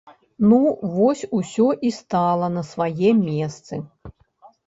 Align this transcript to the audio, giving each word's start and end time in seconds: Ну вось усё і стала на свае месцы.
Ну 0.51 0.59
вось 0.93 1.21
усё 1.39 1.67
і 1.89 1.91
стала 1.99 2.49
на 2.55 2.63
свае 2.71 3.09
месцы. 3.27 3.75